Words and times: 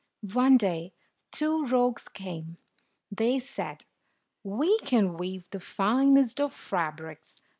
One 0.33 0.57
day, 0.57 0.93
two 1.29 1.63
rogues 1.67 2.07
came. 2.07 2.57
They 3.11 3.37
said, 3.37 3.85
"We 4.43 4.79
can 4.79 5.15
weave 5.15 5.45
the 5.51 5.59
finest 5.59 6.41
of 6.41 6.53
fabrics. 6.53 7.39